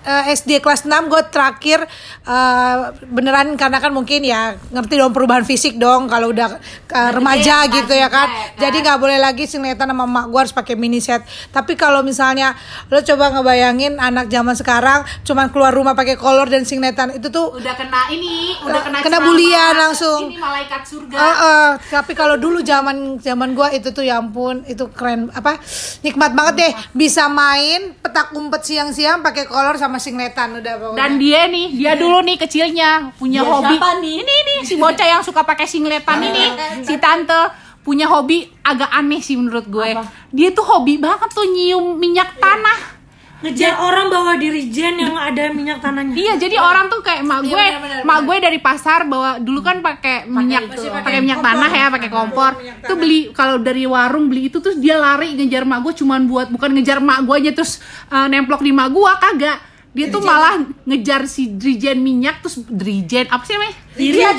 [0.06, 1.82] eh, SD kelas 6 gue terakhir
[2.22, 2.76] eh,
[3.10, 6.62] beneran karena kan mungkin ya ngerti dong perubahan fisik dong kalau udah
[6.94, 8.30] eh, remaja gitu ya kan.
[8.56, 11.26] Jadi nggak boleh lagi singletan sama emak gue harus pakai mini set.
[11.50, 12.54] Tapi kalau misalnya
[12.88, 17.58] lo coba ngebayangin anak zaman sekarang cuman keluar rumah pakai kolor dan singletan itu tuh
[17.58, 20.30] udah kena ini, udah kena Kena bulian langsung.
[20.30, 21.16] Ini malaikat surga.
[21.18, 25.58] Eh, eh, tapi kalau dulu zaman zaman gua itu tuh ya ampun itu keren apa
[26.00, 30.98] nikmat banget deh bisa main petak umpet siang-siang pakai kolor sama singletan udah pokoknya.
[30.98, 33.76] Dan dia nih, dia dulu nih kecilnya punya Dia hobi.
[33.76, 34.14] siapa nih?
[34.22, 36.46] Ini nih si bocah yang suka pakai singletan ini,
[36.84, 39.94] si tante punya hobi agak aneh sih menurut gue.
[40.34, 42.98] Dia tuh hobi banget tuh nyium minyak tanah.
[43.36, 46.16] Ngejar orang bawa dirijen yang ada minyak tanahnya.
[46.16, 49.84] Iya, jadi orang tuh kayak mak gue, benar-benar, mak gue dari pasar bawa dulu kan
[49.84, 52.56] pakai minyak, pakai minyak tanah ya, pakai kompor.
[52.80, 56.48] Tuh beli kalau dari warung beli itu terus dia lari ngejar mak gue cuman buat
[56.48, 57.78] bukan ngejar mak gue aja terus
[58.08, 59.58] uh, nemplok di mak gue kagak.
[59.96, 60.54] Dia tuh malah
[60.84, 63.74] ngejar si drijen minyak terus drijen apa sih namanya?
[63.96, 64.36] Dirijen.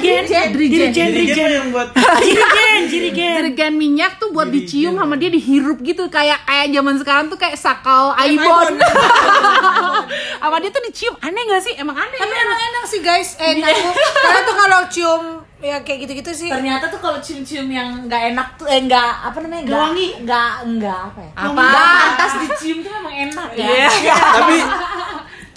[0.54, 1.90] dirijen, dirijen, yang buat
[2.22, 3.32] dirijen, dirijen.
[3.36, 7.58] Jerigen minyak tuh buat dicium sama dia dihirup gitu kayak kayak zaman sekarang tuh kayak
[7.58, 8.78] sakal Aibon.
[10.42, 11.74] sama dia tuh dicium aneh gak sih?
[11.74, 12.16] Emang aneh.
[12.16, 12.40] tapi ya?
[12.40, 15.24] emang enak sih guys enak tuh karena tuh kalau cium
[15.58, 19.38] ya kayak gitu-gitu sih Ternyata tuh kalau cium-cium yang nggak enak tuh eh nggak apa
[19.42, 20.08] namanya nggak wangi.
[20.22, 21.50] nggak nggak apa ya Apa?
[21.58, 24.16] nggak pantas dicium tuh emang enak ya Iya.
[24.38, 24.56] Tapi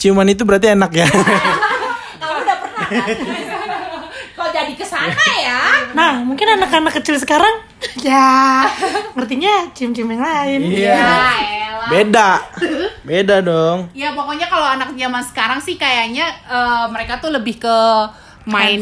[0.00, 1.04] ciuman itu berarti enak ya.
[2.20, 3.16] kamu udah pernah kan
[4.32, 5.60] Kok jadi ke sana ya?
[5.92, 7.68] Nah, mungkin anak-anak kecil sekarang
[8.08, 8.64] ya
[9.12, 10.60] ngertinya cium-cium yang lain.
[10.64, 10.96] Iya.
[10.96, 11.88] elah.
[11.92, 12.30] Beda.
[13.04, 13.92] Beda dong.
[13.92, 17.76] Ya pokoknya kalau anak zaman sekarang sih kayaknya eh, mereka tuh lebih ke
[18.48, 18.80] main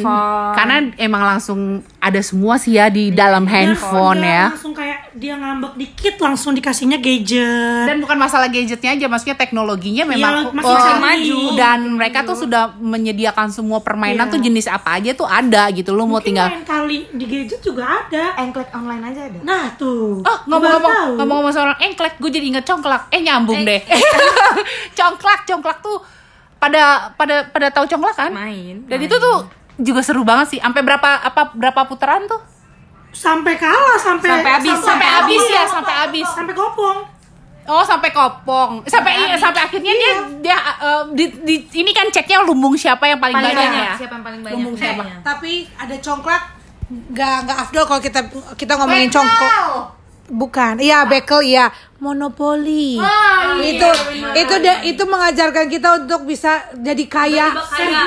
[0.54, 4.44] karena emang langsung ada semua sih ya di dalam handphone Dia ya.
[4.54, 7.90] Langsung kayak dia ngambek dikit langsung dikasihnya gadget.
[7.90, 11.38] Dan bukan masalah gadgetnya aja, maksudnya teknologinya memang masih eh, bisa maju.
[11.58, 16.06] dan mereka tuh sudah menyediakan semua permainan tuh jenis apa aja tuh ada gitu lo
[16.06, 18.38] mau Mungkin tinggal main kali di gadget juga ada.
[18.38, 20.22] engklek online aja ada Nah tuh.
[20.22, 23.10] Oh ngomong-ngomong ngomong-ngomong soal engklek, gue jadi inget congklak.
[23.10, 23.82] Eh nyambung deh.
[24.98, 25.98] congklak, congklak tuh
[26.58, 28.30] pada pada pada tahu congklak kan?
[28.30, 30.60] Main, Dan itu tuh juga seru banget sih.
[30.60, 32.42] Sampai berapa apa berapa putaran tuh?
[33.08, 36.28] sampai kalah sampai Sampai habis, sampai habis ya, sampai habis.
[36.28, 36.98] sampai kopong.
[37.64, 42.40] Oh sampai kopong, sampai iya, sampai akhirnya dia dia eh, di, di- ini kan ceknya
[42.40, 43.92] lumbung siapa yang paling, Paling banyak, banyak, ya.
[43.96, 44.54] siapa yang paling banyak?
[44.56, 45.02] Lumbung siapa?
[45.02, 45.16] Iya.
[45.20, 46.42] tapi ada congklak
[46.88, 48.20] nggak nggak afdol kalau kita
[48.56, 49.52] kita ngomongin congklak
[50.28, 50.76] bukan.
[50.78, 51.66] Iya bekel iya.
[51.98, 52.94] Monopoli.
[53.60, 53.88] Itu
[54.32, 57.50] itu da- itu mengajarkan kita untuk bisa jadi kaya.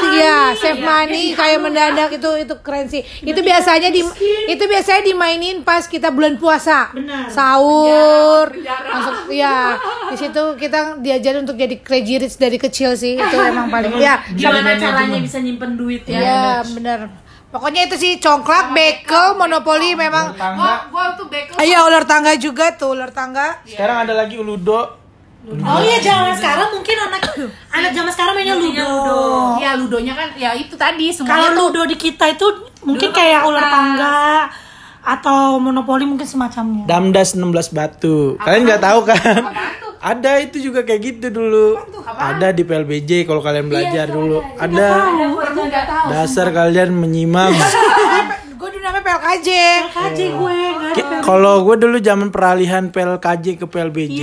[0.07, 1.35] Iya save money.
[1.35, 2.07] kaya mendadak.
[2.09, 3.03] Itu itu keren sih.
[3.19, 3.99] Itu biasanya di
[4.47, 6.87] itu biasanya dimainin pas kita bulan puasa.
[6.91, 7.27] Benar.
[7.27, 8.47] sahur.
[8.63, 9.75] Langsung ya
[10.07, 13.19] di situ kita diajarin untuk jadi crazy rich dari kecil sih.
[13.19, 16.99] Itu emang paling ya gimana caranya bisa nyimpen duit ya Iya bener
[17.51, 20.31] Pokoknya itu sih congklak, bekel, monopoli memang.
[20.31, 21.59] Oh, gua tuh bekel.
[21.59, 23.59] Iya ular tangga juga tuh ular tangga.
[23.67, 25.01] Sekarang ada lagi Ludo.
[25.41, 27.33] Oh iya zaman sekarang mungkin anak
[27.73, 28.93] anak zaman sekarang mainnya ludo.
[29.57, 32.45] Ya ludonya kan ya itu tadi Kalau semuanya tuh ludo di kita itu
[32.85, 34.53] mungkin kayak ular tangga
[35.01, 36.85] atau monopoli mungkin semacamnya.
[36.85, 38.37] Damdas 16 batu.
[38.37, 39.41] Kalian nggak tahu kan?
[40.01, 41.77] Ada itu juga kayak gitu dulu.
[42.09, 44.41] Ada di PLBJ kalau kalian belajar dulu.
[44.57, 44.89] Ada.
[46.09, 47.53] Dasar kalian menyimak.
[48.51, 49.47] Gue dulu namanya PLKJ.
[50.31, 50.93] Gue ada.
[50.93, 54.21] Ki- Kalau gue dulu zaman peralihan PLKJ ke PLBJ.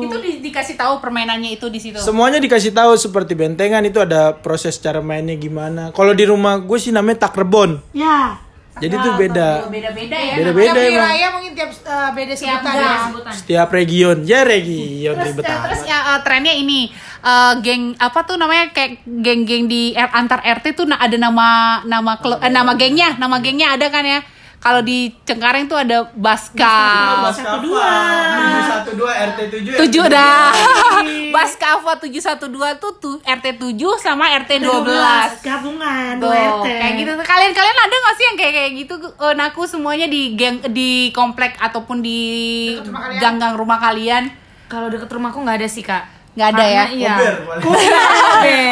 [0.00, 1.96] Itu di- dikasih tahu permainannya itu di situ.
[1.96, 5.88] Semuanya dikasih tahu seperti bentengan itu ada proses cara mainnya gimana.
[5.90, 7.80] Kalau di rumah gue sih namanya takrebon.
[7.90, 8.36] Ya.
[8.74, 9.70] Jadi itu beda.
[9.70, 10.34] Beda-beda ya.
[10.34, 10.98] Beda-beda Tiap emang.
[10.98, 12.94] wilayah mungkin tiap uh, beda sebutan ya.
[13.32, 15.64] Setiap region, ya region Terus, ribet ya, amat.
[15.64, 16.80] terus ya eh, trennya ini
[17.22, 21.46] eh, geng apa tuh namanya kayak geng-geng di R- antar RT tuh ada nama
[21.82, 24.20] nama kelu- eh, nama gengnya, nama gengnya ada kan ya.
[24.64, 26.80] Kalau di Cengkareng tuh ada Baska.
[27.36, 27.84] satu dua,
[28.72, 29.76] satu dua RT tujuh.
[29.76, 30.56] 7 dah.
[31.28, 32.48] Baskava 712
[32.80, 35.44] tuh tu, RT 7 sama RT 12.
[35.44, 36.66] Gabungan Tuh, dua RT.
[36.80, 37.24] kayak gitu tuh.
[37.28, 38.94] Kalian kalian ada gak sih yang kayak kayak gitu?
[39.04, 42.20] Eh, naku semuanya di geng di komplek ataupun di
[43.20, 44.32] gang-gang rumah kalian?
[44.64, 46.08] Kalau deket rumahku nggak ada sih kak.
[46.34, 46.84] Nggak ada ya?
[46.90, 47.14] Karena Iya.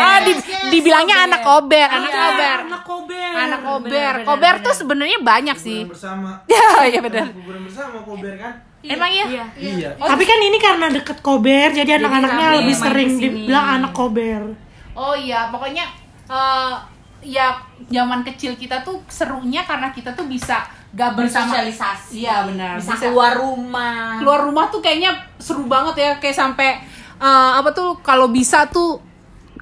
[0.03, 0.33] Ah, di,
[0.75, 2.59] dibilangnya anak kober, anak kober.
[2.67, 3.33] Anak kober.
[3.33, 4.15] Anak kober.
[4.27, 5.87] Kober tuh sebenarnya banyak sih.
[5.87, 6.43] bersama.
[6.53, 7.31] Ya, iya benar.
[7.31, 8.53] Kuburan bersama kober kan?
[8.83, 9.27] Emang ya?
[9.31, 9.45] Iya.
[9.55, 9.91] Iya.
[9.95, 14.59] Tapi kan ini karena deket kober, jadi anak-anaknya lebih sering dibilang anak kober.
[14.93, 15.87] Oh iya, pokoknya
[16.29, 16.75] eh
[17.23, 17.55] ya
[17.87, 22.27] zaman kecil kita tuh serunya karena kita tuh bisa gabung sama Bersosialisasi.
[22.27, 22.77] Iya benar.
[22.83, 24.19] Bisa keluar rumah.
[24.19, 26.83] keluar rumah tuh kayaknya seru banget ya kayak sampai
[27.21, 29.12] eh, apa tuh kalau bisa tuh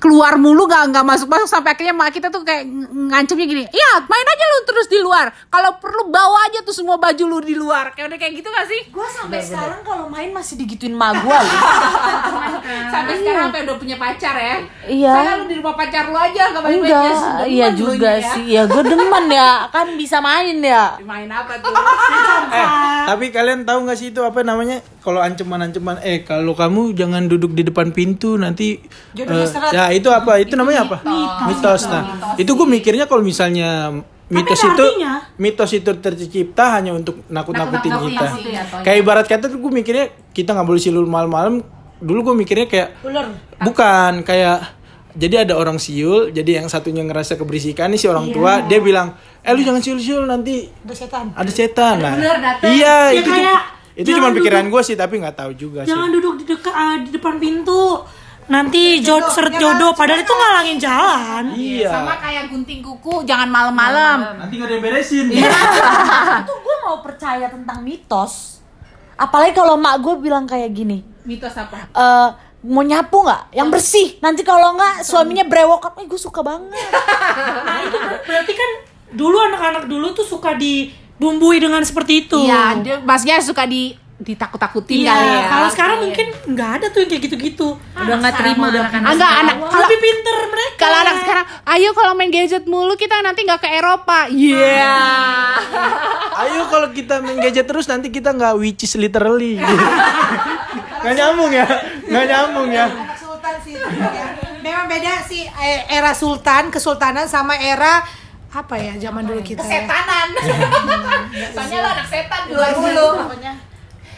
[0.00, 3.64] keluar mulu gak nggak masuk masuk sampai akhirnya mak kita tuh kayak ng- ngancemnya gini
[3.68, 5.28] iya main aja lu terus di luar.
[5.46, 7.92] Kalau perlu bawa aja tuh semua baju lu di luar.
[7.92, 8.80] Kayak udah kayak gitu gak sih?
[8.88, 11.38] Gue sampai sekarang kalau main masih digituin ma gue
[12.92, 14.56] sampai sekarang sampai udah punya pacar ya?
[14.86, 15.12] Iya.
[15.12, 18.44] Saya lu di rumah pacar lu aja gak main main Enggak, iya juga sih.
[18.48, 20.96] Ya gue demen ya, kan bisa main ya.
[21.10, 21.70] main apa tuh?
[22.50, 22.66] Eh,
[23.04, 24.80] tapi kalian tahu nggak sih itu apa namanya?
[25.00, 28.80] Kalau ancaman-ancaman, eh kalau kamu jangan duduk di depan pintu nanti.
[29.14, 30.38] eh, ya itu apa?
[30.38, 30.96] Itu namanya apa?
[31.44, 31.86] Mitos.
[31.86, 32.02] Nah,
[32.34, 33.90] itu gue mikirnya kalau misalnya
[34.26, 35.26] mitos itu artinya.
[35.36, 38.26] mitos itu tercipta hanya untuk nakut-nakutin Nakut-nakutin kita.
[38.30, 38.62] jatuhnya.
[38.80, 41.62] Kayak ibarat kata tuh gue mikirnya kita nggak boleh siul malam-malam.
[41.98, 42.88] Dulu gue mikirnya kayak
[43.58, 44.58] bukan kayak
[45.10, 49.10] jadi ada orang siul, jadi yang satunya ngerasa keberisikan nih si orang tua, dia bilang,
[49.42, 51.24] "Eh lu jangan siul-siul nanti Ada setan.
[51.34, 52.14] ada setan nah
[52.62, 56.14] iya Ya, itu kayak itu cuma pikiran gue sih tapi nggak tahu juga Jangan sih
[56.14, 58.06] duduk di dekat di depan pintu.
[58.50, 61.44] Nanti jod seret jodoh padahal itu ngalangin jalan.
[61.54, 66.98] iya sama kayak gunting kuku jangan malam-malam nanti nggak ada yang beresin Itu gue mau
[66.98, 68.58] percaya tentang mitos.
[69.14, 71.06] Apalagi kalau mak gue bilang kayak gini.
[71.22, 72.28] mitos apa eh
[72.60, 73.54] mau nyapu nggak?
[73.56, 74.08] Yang bersih.
[74.20, 75.96] Nanti kalau nggak suaminya brewok.
[75.96, 76.74] Eh gue suka banget.
[77.60, 78.70] Nah, itu kan berarti kan
[79.14, 82.38] dulu anak-anak dulu tuh suka dibumbui dengan seperti itu.
[82.42, 85.42] Iya, dia maksudnya suka di ditakut-takutin Iya, kali ya.
[85.48, 86.04] kalau sekarang Oke.
[86.04, 87.68] mungkin nggak ada tuh yang kayak gitu-gitu.
[87.96, 89.00] Udah nggak terima anak-anak.
[89.02, 90.76] Ah, enggak anak kalau Lebih pinter mereka.
[90.78, 94.28] kalau anak sekarang, ayo kalau main gadget mulu kita nanti nggak ke Eropa.
[94.28, 94.92] Iya.
[96.40, 99.56] ayo kalau kita main gadget terus nanti kita nggak which is literally
[101.00, 101.64] nggak nyambung ya
[102.02, 104.26] nggak nyambung ya Anak sultan sih ya.
[104.60, 108.04] Memang beda sih eh, era sultan, kesultanan sama era
[108.50, 109.80] apa ya zaman dulu kita ya.
[109.80, 110.28] Setanan.
[111.54, 113.08] Soalnya lo anak setan di luar mulu.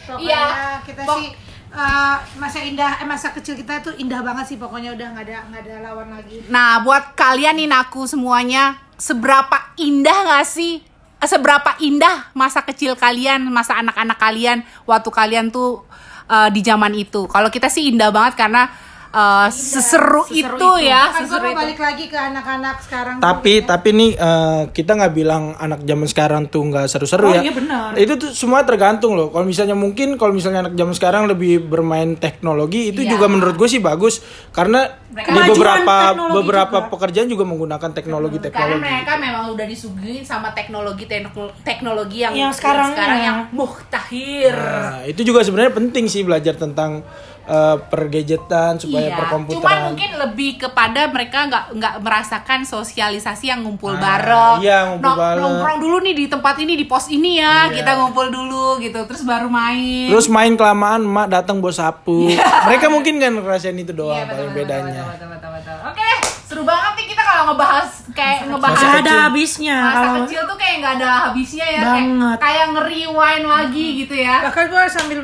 [0.03, 0.43] Pokoknya, Iya.
[0.83, 1.27] kita Pok- sih
[1.73, 5.37] eh, masa indah eh, masa kecil kita tuh indah banget sih pokoknya udah nggak ada
[5.47, 6.37] nggak ada lawan lagi.
[6.47, 10.85] Nah, buat kalian nih naku semuanya, seberapa indah gak sih?
[11.17, 15.81] Eh, Seberapa indah masa kecil kalian, masa anak-anak kalian waktu kalian tuh
[16.25, 17.25] eh, di zaman itu?
[17.25, 18.69] Kalau kita sih indah banget karena
[19.13, 20.49] eh, seseru, itu,
[20.81, 21.55] ya, Kan gue seseru itu.
[21.55, 23.15] balik lagi ke anak-anak sekarang.
[23.15, 23.65] tuh, tapi ya.
[23.67, 27.51] tapi nih eh, kita nggak bilang anak zaman sekarang tuh nggak seru-seru Oh, ya iya
[27.51, 27.93] benar.
[27.95, 32.15] itu tuh semua tergantung loh kalau misalnya mungkin kalau misalnya anak zaman sekarang lebih bermain
[32.15, 33.13] teknologi itu Iya.
[33.13, 35.95] juga menurut gue sih bagus karena Mereka- di beberapa
[36.33, 36.89] beberapa juga.
[36.89, 42.33] pekerjaan juga menggunakan teknologi Karena teknologi mereka memang udah disuguhin sama teknologi tekno- teknologi yang
[42.33, 43.23] Yang sekarang sekarang ya.
[43.23, 44.55] yang muhtahir.
[44.55, 47.05] Nah, itu juga sebenarnya penting sih belajar tentang
[47.45, 49.81] eh, pergadgetan supaya Iya, cuman perkomputeran.
[49.89, 54.57] mungkin lebih kepada mereka nggak nggak merasakan sosialisasi yang ngumpul Ah, bareng.
[54.59, 55.43] iya, ngumpul Nong- bareng.
[55.43, 57.75] Nongkrong dulu nih di tempat ini di pos ini ya, Iya.
[57.77, 60.07] kita ngumpul dulu gitu, terus baru main.
[60.07, 62.31] Terus main kelamaan emak datang bawa sapu.
[62.63, 65.03] Mereka mungkin kan ngerasain itu doang Iya, betul, paling betul, bedanya.
[65.05, 65.77] betul, betul, betul, betul.
[65.85, 66.09] Oke,
[66.43, 70.55] seru banget nih kita kalau ngebahas kayak ngebahas Masa ada habisnya masa kalau kecil tuh
[70.55, 72.37] kayak nggak ada habisnya ya, kayak Banget.
[72.39, 74.35] kayak nge-rewind lagi gitu ya.
[74.41, 75.19] bahkan gue sambil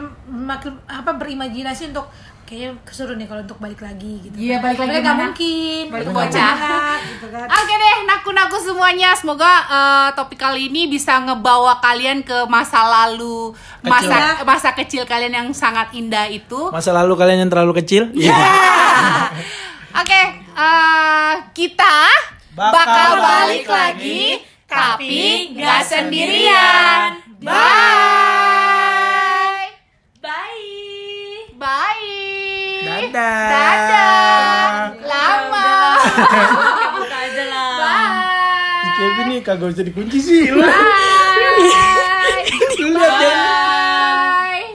[0.49, 2.09] makin apa berimajinasi untuk
[2.49, 4.33] kayaknya keseru nih kalau untuk balik lagi gitu.
[4.33, 5.21] Iya, balik lagi gimana?
[5.29, 5.83] mungkin.
[5.93, 6.55] Balik Untuk bocah.
[7.13, 7.45] gitu kan.
[7.45, 9.09] Oke deh, naku-naku semuanya.
[9.13, 13.53] Semoga eh, topik kali ini bisa ngebawa kalian ke masa lalu,
[13.85, 16.73] masa masa kecil kalian yang sangat indah itu.
[16.73, 18.09] Masa lalu kalian yang terlalu kecil?
[18.19, 18.35] Iya.
[19.89, 21.97] Oke, eh, kita
[22.57, 24.23] Bakal bakal balik balik lagi,
[24.65, 27.21] tapi nggak sendirian.
[27.39, 28.28] Bye.
[31.59, 32.87] Bye.
[32.87, 33.11] Dadah.
[33.51, 34.71] Dadah.
[34.95, 35.67] Ya, Lama.
[36.95, 37.75] Buka aja lah.
[37.75, 38.95] Bye.
[38.95, 40.47] Kevin ini kagak usah dikunci sih.
[40.55, 40.63] Bye.
[42.79, 42.95] Kan?
[42.95, 43.11] Bye.
[43.11, 43.58] Bye.